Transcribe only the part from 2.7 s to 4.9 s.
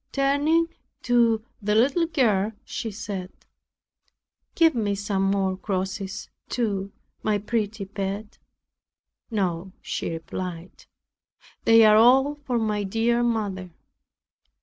said, "Give